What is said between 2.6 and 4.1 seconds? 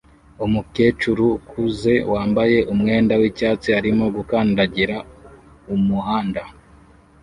umwenda w'icyatsi arimo